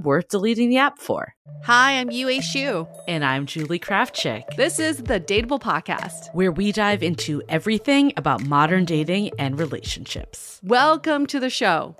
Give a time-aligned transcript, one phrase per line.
[0.00, 1.34] worth deleting the app for.
[1.64, 2.88] Hi, I'm Yue Xu.
[3.06, 4.56] And I'm Julie Krafchick.
[4.56, 10.60] This is the Dateable Podcast, where we dive into everything about modern dating and relationships.
[10.62, 11.96] Welcome to the show.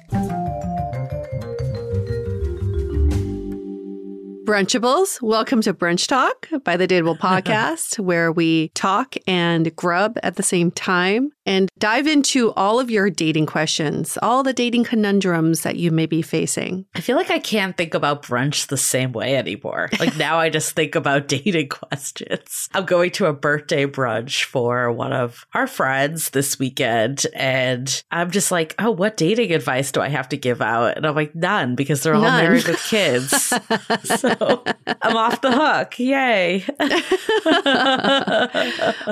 [4.45, 10.35] Brunchables, welcome to Brunch Talk by the Dateable Podcast, where we talk and grub at
[10.35, 15.63] the same time and dive into all of your dating questions, all the dating conundrums
[15.63, 16.87] that you may be facing.
[16.95, 19.91] I feel like I can't think about brunch the same way anymore.
[19.99, 22.69] Like now I just think about dating questions.
[22.75, 28.31] I'm going to a birthday brunch for one of our friends this weekend, and I'm
[28.31, 30.97] just like, oh, what dating advice do I have to give out?
[30.97, 32.43] And I'm like, none, because they're all none.
[32.43, 33.33] married with kids.
[34.05, 34.65] so
[35.03, 35.99] I'm off the hook.
[35.99, 36.65] Yay.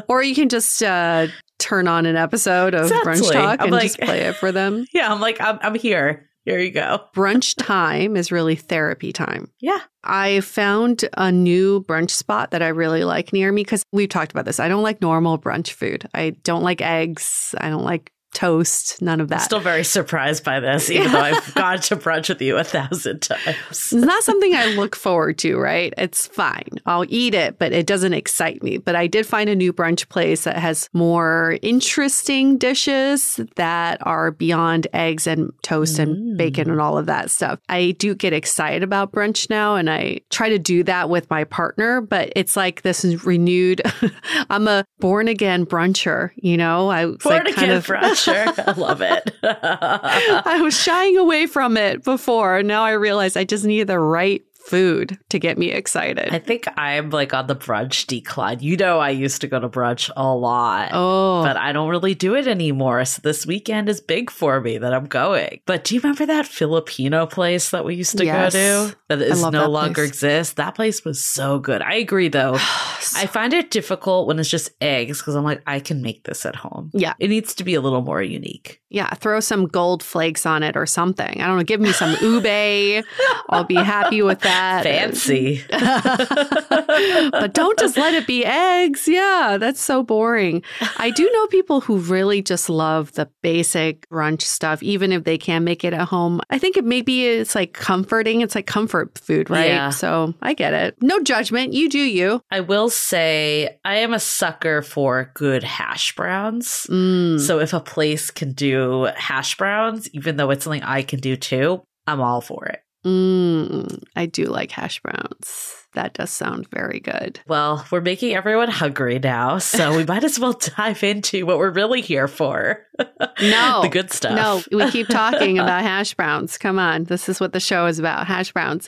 [0.09, 1.29] or you can just uh,
[1.61, 3.13] turn on an episode of exactly.
[3.13, 4.87] Brunch Talk I'm and like, just play it for them.
[4.93, 6.29] Yeah, I'm like, I'm, I'm here.
[6.45, 7.05] Here you go.
[7.15, 9.51] brunch time is really therapy time.
[9.61, 9.79] Yeah.
[10.03, 14.33] I found a new brunch spot that I really like near me because we've talked
[14.33, 14.59] about this.
[14.59, 16.09] I don't like normal brunch food.
[16.15, 17.55] I don't like eggs.
[17.59, 19.41] I don't like toast, none of that.
[19.41, 22.65] I'm still very surprised by this, even though I've gone to brunch with you a
[22.65, 23.57] thousand times.
[23.71, 25.93] It's not something I look forward to, right?
[25.99, 26.69] It's fine.
[26.87, 28.79] I'll eat it, but it doesn't excite me.
[28.79, 34.31] But I did find a new brunch place that has more interesting dishes that are
[34.31, 36.03] beyond eggs and toast mm.
[36.05, 37.59] and bacon and all of that stuff.
[37.69, 41.45] I do get excited about brunch now, and I try to do that with my
[41.45, 43.83] partner, but it's like this is renewed.
[44.51, 46.91] I'm a born again bruncher, you know?
[46.91, 48.47] I born like kind of brunch sure.
[48.67, 49.35] I love it.
[49.43, 52.63] I was shying away from it before.
[52.63, 56.29] Now I realize I just need the right food to get me excited.
[56.33, 58.61] I think I'm like on the brunch decline.
[58.61, 60.91] You know, I used to go to brunch a lot.
[60.93, 61.43] Oh.
[61.43, 63.05] But I don't really do it anymore.
[63.05, 65.61] So this weekend is big for me that I'm going.
[65.67, 68.53] But do you remember that Filipino place that we used to yes.
[68.53, 70.55] go to that is no that longer exists?
[70.55, 71.83] That place was so good.
[71.83, 72.55] I agree though.
[73.17, 76.47] I find it difficult when it's just eggs because I'm like, I can make this
[76.47, 76.93] at home.
[76.95, 77.15] Yeah.
[77.19, 78.81] It needs to be a little more unique.
[78.89, 79.13] Yeah.
[79.15, 81.41] Throw some gold flakes on it or something.
[81.41, 81.65] I don't know.
[81.65, 83.05] Give me some ube.
[83.49, 84.83] I'll be happy with that that.
[84.85, 85.63] Fancy.
[87.31, 89.09] but don't just let it be eggs.
[89.09, 90.63] Yeah, that's so boring.
[90.97, 95.39] I do know people who really just love the basic brunch stuff, even if they
[95.39, 96.41] can't make it at home.
[96.51, 98.41] I think it maybe it's like comforting.
[98.41, 99.69] It's like comfort food, right?
[99.69, 99.91] Yeah.
[99.91, 100.97] So I get it.
[101.01, 101.73] No judgment.
[101.73, 102.43] You do you.
[102.51, 106.87] I will say I am a sucker for good hash browns.
[106.91, 107.41] Mm.
[107.41, 111.37] So if a place can do hash browns, even though it's something I can do
[111.37, 112.83] too, I'm all for it.
[113.05, 115.75] Mm, I do like hash browns.
[115.95, 117.41] That does sound very good.
[117.49, 121.71] Well, we're making everyone hungry now, so we might as well dive into what we're
[121.71, 122.87] really here for.
[123.41, 123.81] No.
[123.81, 124.37] the good stuff.
[124.37, 126.59] No, we keep talking about hash browns.
[126.59, 127.05] Come on.
[127.05, 128.87] This is what the show is about hash browns.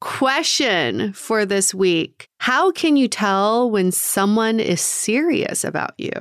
[0.00, 6.20] Question for this week How can you tell when someone is serious about you?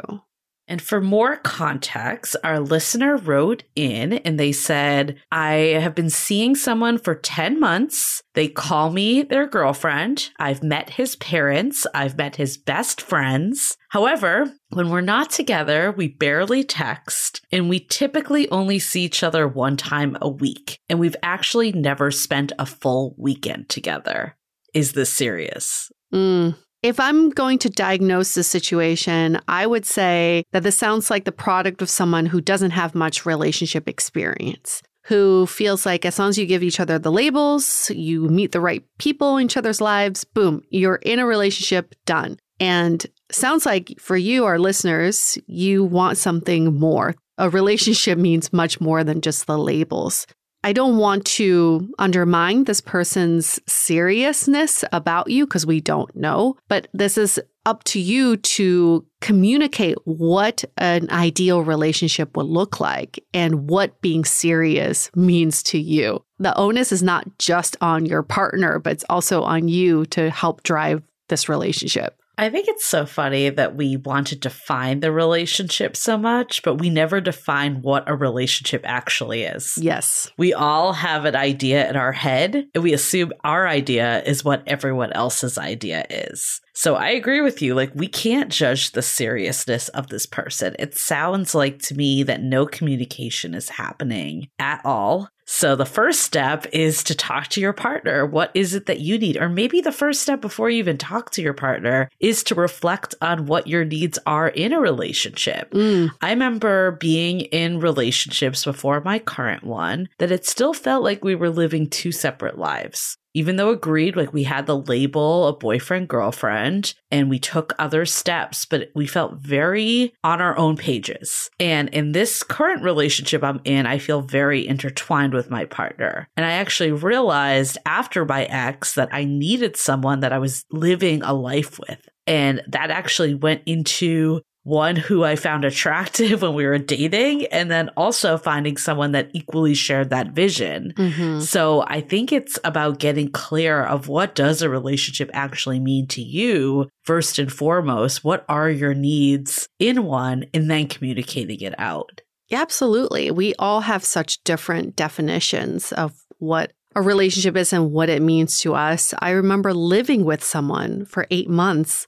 [0.72, 6.56] And for more context, our listener wrote in and they said, I have been seeing
[6.56, 8.24] someone for 10 months.
[8.36, 10.30] They call me their girlfriend.
[10.40, 11.86] I've met his parents.
[11.94, 13.76] I've met his best friends.
[13.90, 19.50] However, when we're not together, we barely text and we typically only see each other
[19.50, 20.80] one time a week.
[20.88, 24.38] And we've actually never spent a full weekend together.
[24.74, 25.92] Is this serious?
[26.14, 26.56] Mm.
[26.83, 31.31] If I'm going to diagnose the situation, I would say that this sounds like the
[31.31, 36.39] product of someone who doesn't have much relationship experience, who feels like as long as
[36.39, 40.24] you give each other the labels, you meet the right people in each other's lives,
[40.24, 42.39] boom, you're in a relationship, done.
[42.60, 47.13] And sounds like for you, our listeners, you want something more.
[47.38, 50.25] A relationship means much more than just the labels.
[50.63, 56.88] I don't want to undermine this person's seriousness about you because we don't know, but
[56.94, 63.69] this is up to you to communicate what an ideal relationship would look like and
[63.69, 66.24] what being serious means to you.
[66.40, 70.63] The onus is not just on your partner, but it's also on you to help
[70.63, 72.21] drive this relationship.
[72.42, 76.80] I think it's so funny that we want to define the relationship so much, but
[76.80, 79.78] we never define what a relationship actually is.
[79.80, 80.28] Yes.
[80.40, 84.64] We all have an idea in our head, and we assume our idea is what
[84.66, 86.60] everyone else's idea is.
[86.74, 87.76] So I agree with you.
[87.76, 90.76] Like, we can't judge the seriousness of this person.
[90.80, 95.30] It sounds like to me that no communication is happening at all.
[95.53, 98.25] So the first step is to talk to your partner.
[98.25, 99.36] What is it that you need?
[99.36, 103.15] Or maybe the first step before you even talk to your partner is to reflect
[103.21, 105.69] on what your needs are in a relationship.
[105.71, 106.09] Mm.
[106.21, 111.36] I remember being in relationships before my current one that it still felt like we
[111.36, 116.07] were living two separate lives even though agreed, like we had the label of boyfriend,
[116.07, 121.50] girlfriend, and we took other steps, but we felt very on our own pages.
[121.60, 126.28] And in this current relationship I'm in, I feel very intertwined with my partner.
[126.36, 131.22] And I actually realized after my ex that I needed someone that I was living
[131.24, 132.07] a life with.
[132.27, 137.72] And that actually went into one who I found attractive when we were dating, and
[137.72, 140.94] then also finding someone that equally shared that vision.
[140.96, 141.42] Mhm.
[141.42, 146.22] So I think it's about getting clear of what does a relationship actually mean to
[146.22, 148.24] you first and foremost.
[148.24, 152.22] What are your needs in one, and then communicating it out.
[152.52, 153.31] Absolutely.
[153.31, 158.60] We all have such different definitions of what a relationship is and what it means
[158.60, 159.13] to us.
[159.19, 162.06] I remember living with someone for eight months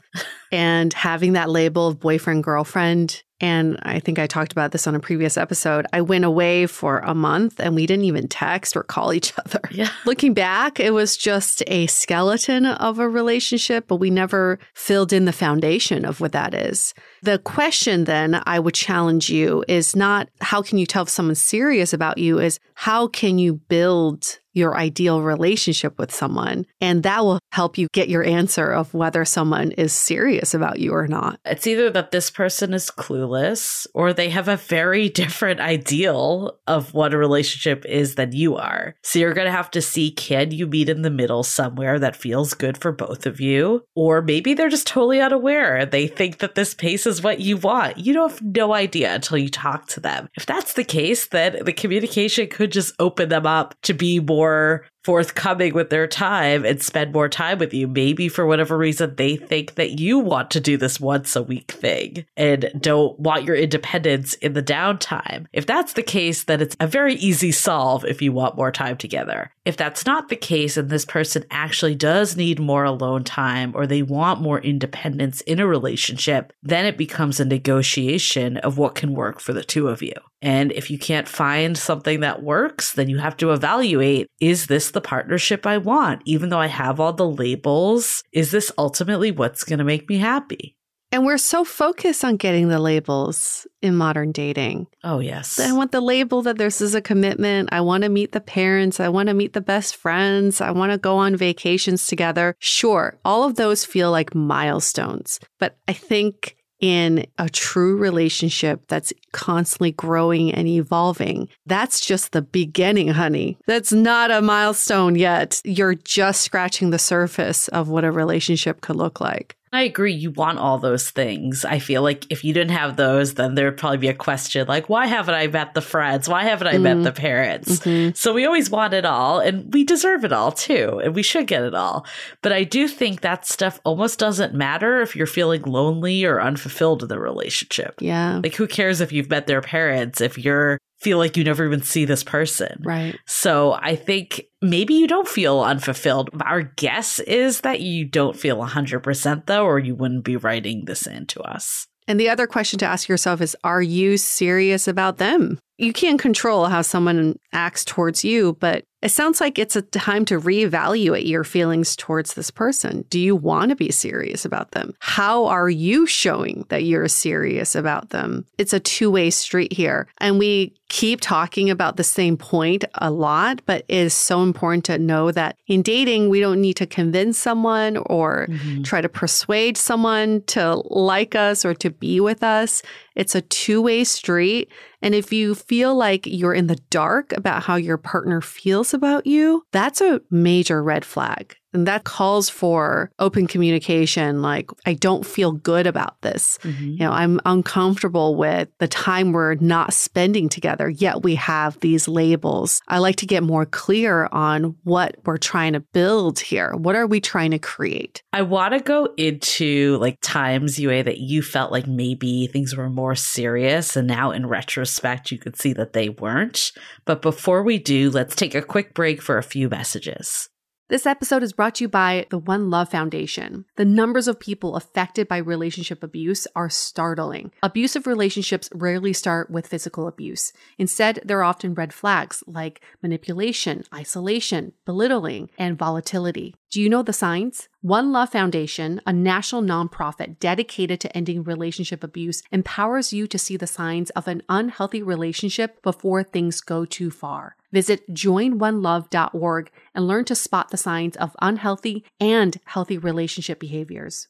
[0.53, 3.23] and having that label of boyfriend, girlfriend.
[3.41, 5.87] And I think I talked about this on a previous episode.
[5.91, 9.59] I went away for a month and we didn't even text or call each other.
[9.71, 9.89] Yeah.
[10.05, 15.25] Looking back, it was just a skeleton of a relationship, but we never filled in
[15.25, 16.93] the foundation of what that is.
[17.23, 21.41] The question then I would challenge you is not how can you tell if someone's
[21.41, 26.65] serious about you, is how can you build your ideal relationship with someone?
[26.79, 30.93] And that will help you get your answer of whether someone is serious about you
[30.93, 31.39] or not.
[31.45, 36.93] It's either that this person is clueless or they have a very different ideal of
[36.95, 38.95] what a relationship is than you are.
[39.03, 42.15] So you're going to have to see can you meet in the middle somewhere that
[42.15, 43.83] feels good for both of you?
[43.95, 45.85] Or maybe they're just totally unaware.
[45.85, 47.97] They think that this pace is what you want.
[47.97, 50.29] You don't have no idea until you talk to them.
[50.35, 54.85] If that's the case, then the communication could just open them up to be more
[55.03, 57.87] forthcoming with their time and spend more time with you.
[57.87, 61.71] Maybe for whatever reason, they think that you want to do this once a week
[61.71, 65.45] thing and don't want your independence in the downtime.
[65.51, 68.97] If that's the case, then it's a very easy solve if you want more time
[68.97, 69.51] together.
[69.65, 73.87] If that's not the case and this person actually does need more alone time or
[73.87, 79.13] they want more independence in a relationship, then it becomes a negotiation of what can
[79.13, 80.13] work for the two of you.
[80.41, 84.92] And if you can't find something that works, then you have to evaluate is this
[84.93, 86.21] the partnership I want?
[86.25, 90.17] Even though I have all the labels, is this ultimately what's going to make me
[90.17, 90.77] happy?
[91.11, 94.87] And we're so focused on getting the labels in modern dating.
[95.03, 95.59] Oh, yes.
[95.59, 97.69] I want the label that this is a commitment.
[97.71, 98.99] I want to meet the parents.
[98.99, 100.59] I want to meet the best friends.
[100.59, 102.55] I want to go on vacations together.
[102.57, 105.39] Sure, all of those feel like milestones.
[105.59, 111.49] But I think in a true relationship that's constantly growing and evolving.
[111.65, 113.57] That's just the beginning, honey.
[113.67, 115.61] That's not a milestone yet.
[115.65, 119.57] You're just scratching the surface of what a relationship could look like.
[119.73, 120.13] I agree.
[120.13, 121.65] You want all those things.
[121.65, 124.87] I feel like if you didn't have those, then there'd probably be a question like,
[124.87, 126.29] why haven't I met the friends?
[126.29, 126.83] Why haven't I mm-hmm.
[126.83, 127.79] met the parents?
[127.79, 128.11] Mm-hmm.
[128.13, 131.01] So we always want it all and we deserve it all too.
[131.03, 132.05] And we should get it all.
[132.43, 137.01] But I do think that stuff almost doesn't matter if you're feeling lonely or unfulfilled
[137.01, 137.95] in the relationship.
[137.99, 138.41] Yeah.
[138.43, 141.81] Like, who cares if you've met their parents if you're feel like you never even
[141.81, 142.81] see this person.
[142.83, 143.19] Right.
[143.25, 146.29] So I think maybe you don't feel unfulfilled.
[146.41, 151.05] Our guess is that you don't feel 100% though, or you wouldn't be writing this
[151.05, 151.87] in to us.
[152.07, 155.59] And the other question to ask yourself is Are you serious about them?
[155.77, 160.23] You can't control how someone acts towards you, but it sounds like it's a time
[160.25, 163.03] to reevaluate your feelings towards this person.
[163.09, 164.93] Do you want to be serious about them?
[164.99, 168.45] How are you showing that you're serious about them?
[168.57, 170.07] It's a two way street here.
[170.19, 174.85] And we keep talking about the same point a lot, but it is so important
[174.85, 178.83] to know that in dating, we don't need to convince someone or mm-hmm.
[178.83, 182.83] try to persuade someone to like us or to be with us.
[183.15, 184.71] It's a two way street.
[185.01, 189.27] And if you feel like you're in the dark about how your partner feels about
[189.27, 191.55] you, that's a major red flag.
[191.73, 194.41] And that calls for open communication.
[194.41, 196.59] Like, I don't feel good about this.
[196.63, 196.87] Mm-hmm.
[196.87, 202.07] You know, I'm uncomfortable with the time we're not spending together, yet we have these
[202.07, 202.81] labels.
[202.87, 206.73] I like to get more clear on what we're trying to build here.
[206.75, 208.23] What are we trying to create?
[208.33, 212.89] I want to go into like times, Yue, that you felt like maybe things were
[212.89, 213.95] more serious.
[213.95, 216.71] And now in retrospect, you could see that they weren't.
[217.05, 220.49] But before we do, let's take a quick break for a few messages.
[220.93, 223.65] This episode is brought to you by the One Love Foundation.
[223.77, 227.51] The numbers of people affected by relationship abuse are startling.
[227.63, 230.53] Abusive relationships rarely start with physical abuse.
[230.77, 236.53] Instead, there are often red flags like manipulation, isolation, belittling, and volatility.
[236.69, 237.69] Do you know the signs?
[237.83, 243.57] One Love Foundation, a national nonprofit dedicated to ending relationship abuse, empowers you to see
[243.57, 247.57] the signs of an unhealthy relationship before things go too far.
[247.73, 254.29] Visit joinonelove.org and learn to spot the signs of unhealthy and healthy relationship behaviors.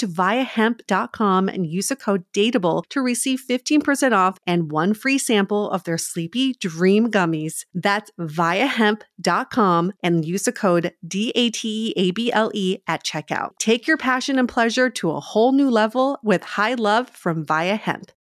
[0.01, 5.69] to viiahemp.com and use the code DATEABLE to receive 15% off and one free sample
[5.69, 7.65] of their Sleepy Dream gummies.
[7.73, 13.51] That's viiahemp.com and use the code DATEABLE at checkout.
[13.59, 17.79] Take your passion and pleasure to a whole new level with high love from Viia
[17.79, 18.11] Hemp.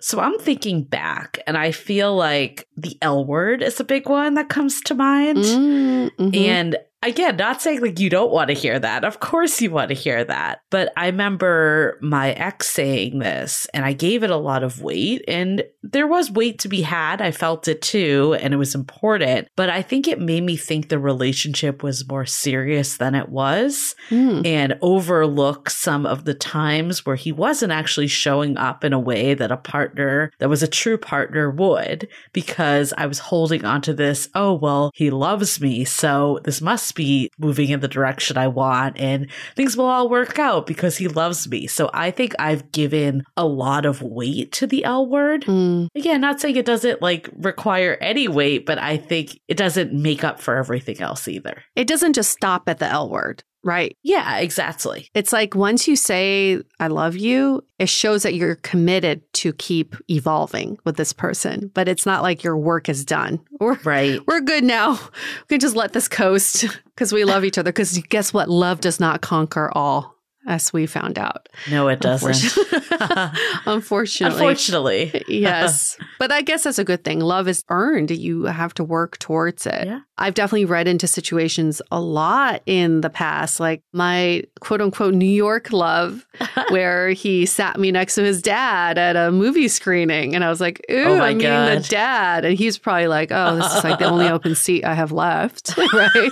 [0.00, 4.34] So I'm thinking back, and I feel like the L word is a big one
[4.34, 5.38] that comes to mind.
[5.38, 6.34] Mm-hmm.
[6.34, 9.04] And again, not saying like you don't want to hear that.
[9.04, 10.60] Of course you want to hear that.
[10.70, 15.24] But I remember my ex saying this and I gave it a lot of weight
[15.26, 17.22] and there was weight to be had.
[17.22, 19.48] I felt it too and it was important.
[19.56, 23.94] But I think it made me think the relationship was more serious than it was
[24.10, 24.46] Mm.
[24.46, 29.34] and overlook some of the times where he wasn't actually showing up in a way
[29.34, 34.28] that a partner that was a true partner would because I was holding onto this,
[34.34, 35.84] oh, well, he loves me.
[35.84, 40.38] So this must be moving in the direction I want and things will all work
[40.38, 41.66] out because he loves me.
[41.66, 45.44] So I think I've given a lot of weight to the L word.
[45.44, 45.88] Mm.
[45.94, 50.24] Again, not saying it doesn't like require any weight, but I think it doesn't make
[50.24, 51.62] up for everything else either.
[51.76, 53.96] It doesn't just stop at the L word, right?
[54.02, 55.10] Yeah, exactly.
[55.14, 59.94] It's like once you say, I love you, it shows that you're committed to keep
[60.08, 61.70] evolving with this person.
[61.74, 63.40] But it's not like your work is done.
[63.58, 64.20] We're, Right.
[64.26, 64.92] we're good now.
[64.92, 67.70] We can just let this coast because we love each other.
[67.72, 68.48] Because guess what?
[68.48, 70.14] Love does not conquer all,
[70.50, 71.48] as we found out.
[71.70, 72.56] No, it doesn't.
[73.66, 74.36] Unfortunately.
[74.36, 75.24] Unfortunately.
[75.28, 75.96] yes.
[76.18, 77.20] But I guess that's a good thing.
[77.20, 78.10] Love is earned.
[78.10, 79.86] You have to work towards it.
[79.86, 80.00] Yeah.
[80.18, 85.24] I've definitely read into situations a lot in the past, like my quote unquote New
[85.24, 86.26] York love,
[86.70, 90.34] where he sat me next to his dad at a movie screening.
[90.34, 92.44] And I was like, oh ooh, Oh I'm meeting the dad.
[92.44, 95.78] And he's probably like, oh, this is like the only open seat I have left.
[95.78, 96.30] right.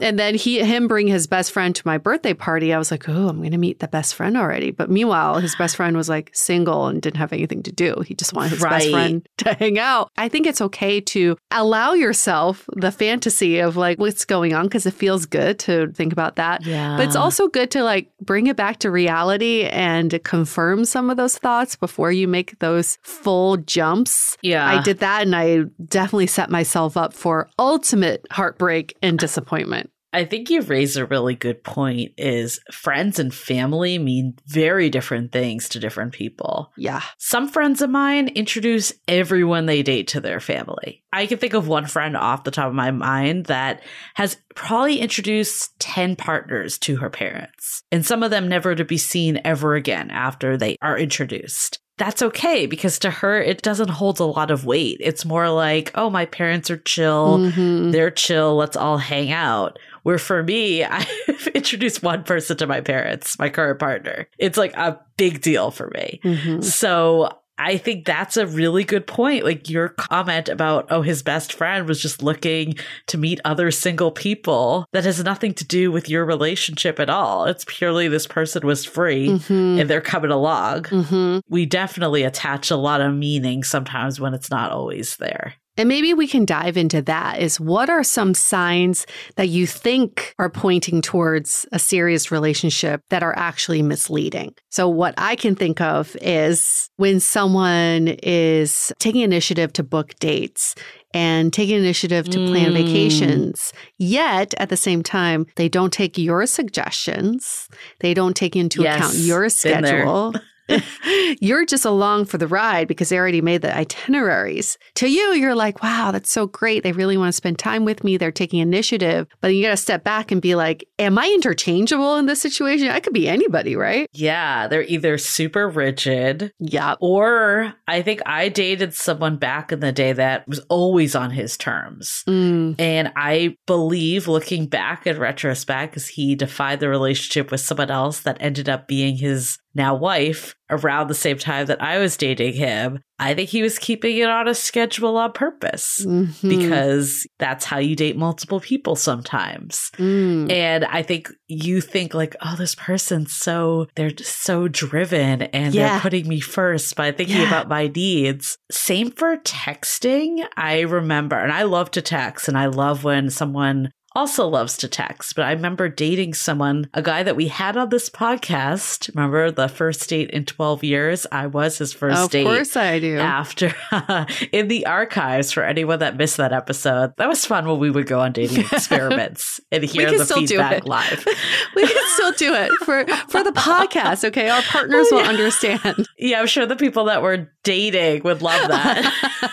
[0.00, 2.72] and then he him bring his best friend to my birthday party.
[2.72, 4.70] I was like, oh, I'm going to meet the best friend already.
[4.70, 8.02] But meanwhile, his best friend was like single and didn't have anything to do.
[8.06, 10.10] He just wanted his best friend to hang out.
[10.16, 14.86] I think it's okay to allow yourself the fantasy of like what's going on because
[14.86, 16.64] it feels good to think about that.
[16.64, 16.96] Yeah.
[16.96, 21.16] But it's also good to like bring it back to reality and confirm some of
[21.16, 24.36] those thoughts before you make those full jumps.
[24.42, 24.66] Yeah.
[24.66, 29.90] I did that and I definitely set myself up for ultimate heartbreak and disappointment.
[30.12, 35.30] I think you raise a really good point is friends and family mean very different
[35.32, 36.72] things to different people.
[36.76, 37.02] Yeah.
[37.18, 41.02] Some friends of mine introduce everyone they date to their family.
[41.12, 43.82] I can think of one friend off the top of my mind that
[44.14, 48.98] has probably introduced 10 partners to her parents, and some of them never to be
[48.98, 51.78] seen ever again after they are introduced.
[51.98, 54.96] That's okay because to her, it doesn't hold a lot of weight.
[55.00, 57.38] It's more like, oh, my parents are chill.
[57.40, 57.92] Mhm.
[57.92, 58.56] They're chill.
[58.56, 59.78] Let's all hang out.
[60.02, 64.28] Where for me, I've introduced one person to my parents, my current partner.
[64.38, 66.20] It's like a big deal for me.
[66.24, 66.64] Mhm.
[66.64, 67.30] So
[67.62, 69.44] I think that's a really good point.
[69.44, 72.76] Like your comment about, oh, his best friend was just looking
[73.08, 77.44] to meet other single people that has nothing to do with your relationship at all.
[77.44, 79.78] It's purely this person was free Mhm.
[79.78, 80.84] and they're coming along.
[80.84, 81.42] Mhm.
[81.50, 85.52] We definitely attach a lot of meaning sometimes when it's not always there.
[85.80, 90.34] And maybe we can dive into that is what are some signs that you think
[90.38, 94.54] are pointing towards a serious relationship that are actually misleading?
[94.68, 100.74] So what I can think of is when someone is taking initiative to book dates
[101.14, 102.74] and taking initiative to plan Mm.
[102.74, 107.70] vacations, yet at the same time, they don't take your suggestions.
[108.00, 110.34] They don't take into Yes, account your schedule.
[111.40, 114.78] you're just along for the ride because they already made the itineraries.
[114.96, 116.82] To you, you're like, wow, that's so great.
[116.82, 118.16] They really want to spend time with me.
[118.16, 119.26] They're taking initiative.
[119.40, 122.88] But you got to step back and be like, am I interchangeable in this situation?
[122.88, 124.06] I could be anybody, right?
[124.12, 126.94] Yeah, they're either super rigid Yeah.
[127.00, 131.56] or I think I dated someone back in the day that was always on his
[131.56, 132.22] terms.
[132.28, 137.90] Mm, And I believe, looking back in retrospect, because he defied the relationship with someone
[137.90, 142.16] else that ended up being his now wife, around the same time that I was
[142.16, 146.48] dating him, I think he was keeping it on a schedule on purpose Mhm.
[146.48, 149.90] because that's how you date multiple people sometimes.
[149.98, 150.50] Mm.
[150.50, 155.90] And I think you think like, oh, this person's so they're so driven and Yeah.
[155.92, 157.48] they're putting me first by thinking Yeah.
[157.48, 158.56] about my needs.
[158.70, 160.44] Same for texting.
[160.56, 164.88] I remember, and I love to text, and I love when someone also loves to
[164.88, 165.36] text.
[165.36, 169.14] But I remember dating someone, a guy that we had on this podcast.
[169.14, 171.26] Remember the first date in 12 years?
[171.30, 173.18] I was his first of date Of course I do.
[173.18, 173.74] after
[174.52, 177.12] in the archives for anyone that missed that episode.
[177.18, 180.40] That was fun when we would go on dating experiments and hear can the still
[180.40, 180.86] do feedback it.
[180.86, 181.24] live.
[181.76, 184.24] we can still do it for for the podcast.
[184.24, 186.08] Okay, our partners Oh, will understand.
[186.18, 189.50] Yeah, I'm sure the people that were dating would love that.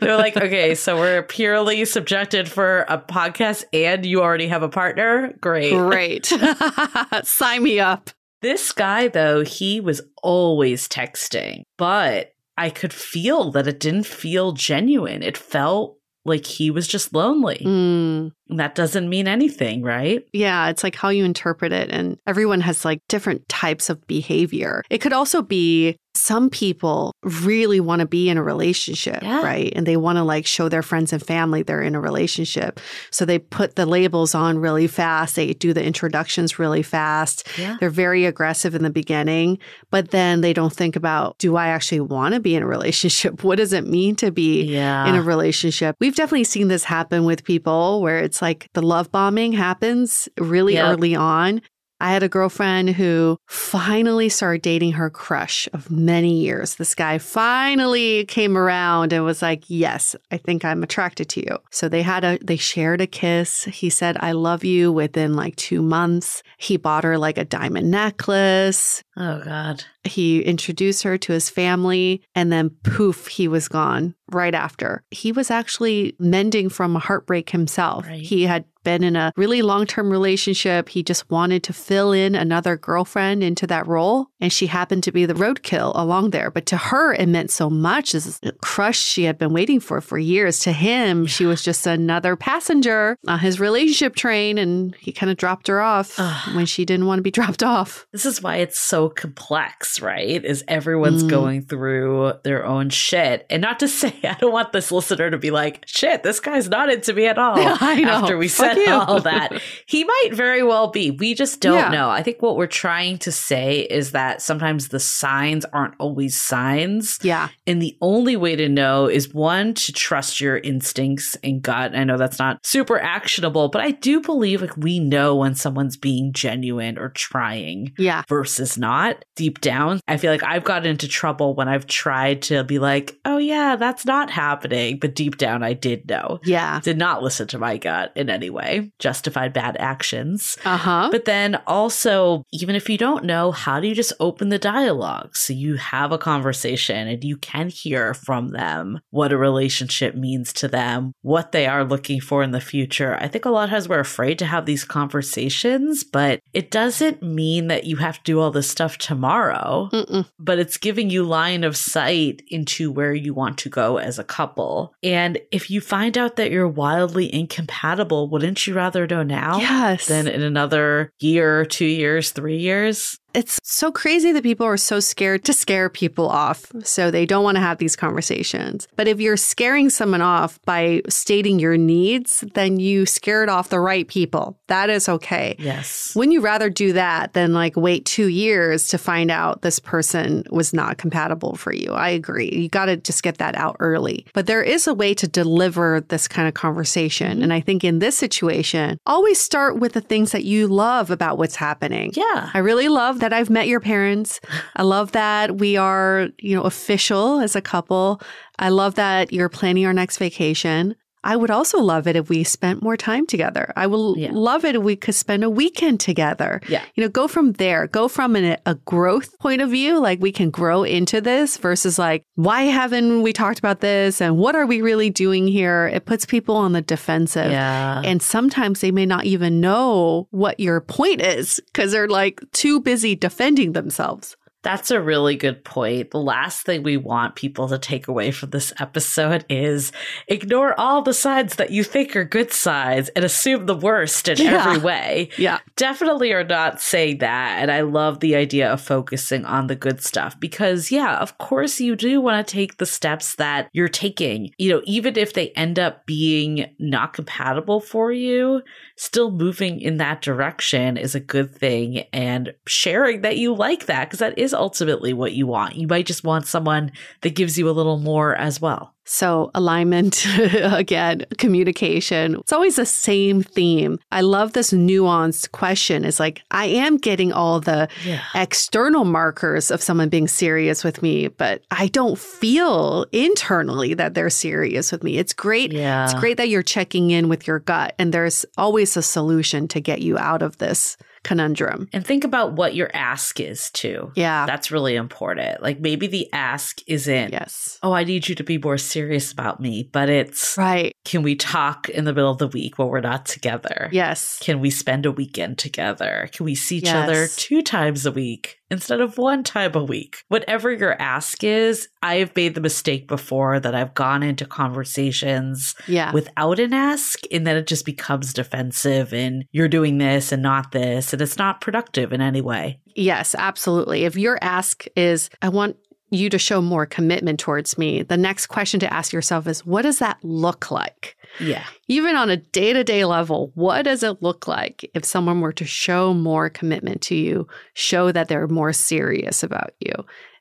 [0.00, 4.68] They're like, okay, so we're purely subjected for a podcast and you already have a
[4.68, 5.34] partner?
[5.40, 5.72] Great.
[5.72, 6.26] Great,
[7.24, 8.10] sign me up.
[8.42, 14.52] This guy, though, he was always texting, but I could feel that it didn't feel
[14.52, 15.22] genuine.
[15.22, 17.62] It felt like he was just lonely.
[17.64, 18.32] Mm.
[18.48, 20.22] That doesn't mean anything, right?
[20.32, 21.90] Yeah, it's like how you interpret it.
[21.90, 24.82] And everyone has like different types of behavior.
[24.90, 29.42] It could also be some people really want to be in a relationship, Yeah.
[29.42, 29.72] right?
[29.74, 32.78] And they want to like show their friends and family they're in a relationship.
[33.10, 35.34] So they put the labels on really fast.
[35.34, 37.48] They do the introductions really fast.
[37.58, 37.78] Yeah.
[37.80, 39.58] They're very aggressive in the beginning,
[39.90, 43.42] but then they don't think about do I actually want to be in a relationship?
[43.44, 45.08] What does it mean to be Yeah.
[45.08, 45.96] in a relationship.
[46.00, 50.74] We've definitely seen this happen with people where it's like the love bombing happens really
[50.74, 50.84] Yep.
[50.92, 51.60] early on.
[52.00, 56.74] I had a girlfriend who finally started dating her crush of many years.
[56.74, 61.58] This guy finally came around and was like, "Yes, I think I'm attracted to you."
[61.70, 63.64] So they had a they shared a kiss.
[63.64, 66.42] He said, "I love you" within like 2 months.
[66.58, 69.84] He bought her like a diamond necklace oh, God.
[70.04, 75.02] He introduced her to his family and then poof he was gone right after.
[75.10, 78.06] He was actually mending from a heartbreak himself.
[78.06, 78.20] Right.
[78.20, 80.90] he had been in a really long-term relationship.
[80.90, 85.12] He just wanted to fill in another girlfriend into that role and she happened to
[85.12, 86.50] be the roadkill along there.
[86.50, 88.12] But to her it meant so much.
[88.12, 90.58] This is a crush she had been waiting for for years.
[90.60, 95.38] To him she was just another passenger on his relationship train and he kind of
[95.38, 96.54] dropped her off Ugh.
[96.54, 98.06] when she didn't want to be dropped off.
[98.12, 100.44] This is why it's so complex, right?
[100.44, 101.30] Is everyone's Mm.
[101.30, 103.46] going through their own shit.
[103.50, 106.68] And not to say, I don't want this listener to be like, shit, this guy's
[106.68, 107.54] not into me at all.
[107.58, 108.10] I know.
[108.10, 108.90] After we Fuck said you.
[108.92, 111.10] all that, he might very well be.
[111.10, 111.88] We just don't Yeah.
[111.90, 112.10] know.
[112.10, 117.18] I think what we're trying to say is that sometimes the signs aren't always signs.
[117.22, 121.94] yeah And the only way to know is one, to trust your instincts and gut.
[121.94, 125.96] I know that's not super actionable, but I do believe like we know when someone's
[125.96, 129.83] being genuine or trying yeah versus not deep down.
[130.08, 133.76] I feel like I've gotten into trouble when I've tried to be like, oh yeah,
[133.76, 134.98] that's not happening.
[134.98, 136.40] But deep down, I did know.
[136.44, 136.80] Yeah.
[136.82, 140.56] Did not listen to my gut in any way, justified bad actions.
[140.64, 141.08] Uh huh.
[141.10, 145.36] But then also, even if you don't know, how do you just open the dialogue
[145.36, 150.52] so you have a conversation and you can hear from them what a relationship means
[150.54, 153.16] to them, what they are looking for in the future?
[153.20, 157.22] I think a lot of times we're afraid to have these conversations, but it doesn't
[157.22, 160.26] mean that you have to do all this stuff tomorrow, Mm-mm.
[160.38, 164.24] but it's giving you line of sight into where you want to go as a
[164.24, 164.94] couple.
[165.02, 169.58] And if you find out that you're wildly incompatible, wouldn't you rather know now?
[169.58, 170.06] Yes.
[170.06, 173.18] than in another year, two years, three years.
[173.34, 176.70] It's so crazy that people are so scared to scare people off.
[176.84, 178.86] So they don't want to have these conversations.
[178.96, 183.80] But if you're scaring someone off by stating your needs, then you scared off the
[183.80, 184.58] right people.
[184.68, 185.56] That is okay.
[185.58, 186.14] Yes.
[186.14, 190.44] Wouldn't you rather do that than like wait two years to find out this person
[190.50, 191.90] was not compatible for you?
[191.92, 192.50] I agree.
[192.50, 194.26] You got to just get that out early.
[194.32, 197.42] But there is a way to deliver this kind of conversation.
[197.42, 201.36] And I think in this situation, always start with the things that you love about
[201.36, 202.12] what's happening.
[202.14, 202.50] Yeah.
[202.54, 204.38] I really love that I've met your parents.
[204.76, 208.20] I love that we are, you know, official as a couple.
[208.58, 210.94] I love that you're planning our next vacation.
[211.24, 213.72] I would also love it if we spent more time together.
[213.76, 214.30] I will Yeah.
[214.32, 216.60] love it if we could spend a weekend together.
[216.68, 216.82] Yeah.
[216.94, 220.30] You know, go from there, go from an, a growth point of view, like we
[220.32, 224.20] can grow into this versus like, why haven't we talked about this?
[224.20, 225.90] And what are we really doing here?
[225.92, 227.50] It puts people on the defensive.
[227.50, 228.02] Yeah.
[228.04, 232.80] And sometimes they may not even know what your point is because they're like too
[232.80, 234.36] busy defending themselves.
[234.64, 236.10] That's a really good point.
[236.10, 239.92] The last thing we want people to take away from this episode is
[240.26, 244.38] ignore all the sides that you think are good sides and assume the worst in
[244.38, 244.64] Yeah.
[244.66, 245.28] every way.
[245.36, 245.58] Yeah.
[245.76, 247.58] Definitely are not saying that.
[247.60, 251.78] And I love the idea of focusing on the good stuff because, yeah, of course,
[251.78, 254.50] you do want to take the steps that you're taking.
[254.56, 258.62] You know, even if they end up being not compatible for you,
[258.96, 262.04] still moving in that direction is a good thing.
[262.14, 265.76] And sharing that you like that because that is ultimately what you want.
[265.76, 268.92] You might just want someone that gives you a little more as well.
[269.06, 272.36] So, alignment again, communication.
[272.36, 273.98] It's always the same theme.
[274.10, 276.06] I love this nuanced question.
[276.06, 278.22] It's like, I am getting all the Yeah.
[278.34, 284.30] external markers of someone being serious with me, but I don't feel internally that they're
[284.30, 285.18] serious with me.
[285.18, 285.72] It's great.
[285.72, 286.04] Yeah.
[286.04, 289.80] It's great that you're checking in with your gut, and there's always a solution to
[289.80, 291.88] get you out of this conundrum.
[291.92, 294.12] And think about what your ask is too.
[294.14, 294.46] Yeah.
[294.46, 295.62] That's really important.
[295.62, 297.78] Like maybe the ask isn't, yes.
[297.82, 300.94] oh, I need you to be more serious about me, but it's, Right.
[301.04, 303.88] can we talk in the middle of the week when we're not together?
[303.90, 304.38] Yes.
[304.40, 306.28] Can we spend a weekend together?
[306.32, 310.18] Can we see each other two times a week instead of one time a week?
[310.28, 315.74] Whatever your ask is, I have made the mistake before that I've gone into conversations
[315.86, 316.12] Yeah.
[316.12, 320.72] without an ask and then it just becomes defensive and you're doing this and not
[320.72, 322.80] this and it's not productive in any way.
[322.94, 324.04] Yes, absolutely.
[324.04, 325.76] If your ask is, I want
[326.10, 329.82] you to show more commitment towards me, the next question to ask yourself is, what
[329.82, 331.16] does that look like?
[331.40, 331.64] Yeah.
[331.88, 335.52] Even on a day to day level, what does it look like if someone were
[335.52, 339.92] to show more commitment to you, show that they're more serious about you?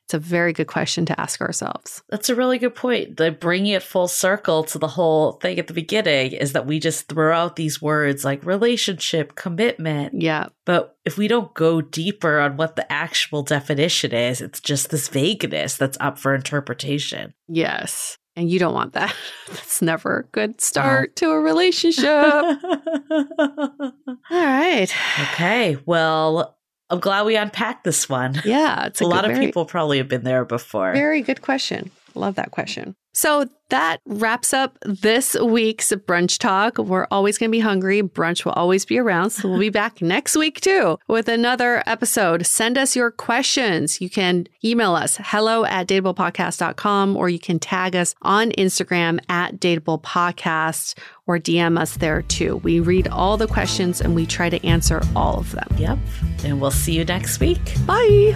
[0.06, 2.04] It's a very good question to ask ourselves.
[2.10, 3.16] That's a really good point.
[3.16, 6.80] The bringing it full circle to the whole thing at the beginning is that we
[6.80, 10.22] just throw out these words like relationship, commitment.
[10.22, 10.48] Yeah.
[10.66, 15.08] But if we don't go deeper on what the actual definition is, it's just this
[15.08, 17.34] vagueness that's up for interpretation.
[17.48, 18.18] Yes.
[18.36, 19.16] And you don't want that.
[19.48, 20.60] That's never a good uh-huh.
[20.60, 22.06] start to a relationship.
[22.10, 23.94] All
[24.32, 24.92] right.
[25.22, 25.78] Okay.
[25.86, 26.58] Well,
[26.90, 28.42] I'm glad we unpacked this one.
[28.44, 28.88] Yeah.
[28.88, 30.94] It's a, a, lot of very- people probably have been there before.
[30.94, 31.92] Very good question.
[32.16, 32.96] Love that question.
[33.14, 36.78] So that wraps up this week's brunch talk.
[36.78, 38.04] We're always going to be hungry.
[38.04, 39.32] Brunch will always be around.
[39.32, 42.46] So we'll be back next week too with another episode.
[42.46, 44.00] Send us your questions.
[44.00, 49.60] You can email us hello at dateablepodcast.com or you can tag us on Instagram at
[49.60, 52.58] dateablepodcast or DM us there too.
[52.58, 55.68] We read all the questions and we try to answer all of them.
[55.78, 55.98] Yep.
[56.44, 57.74] And we'll see you next week.
[57.88, 58.36] Bye.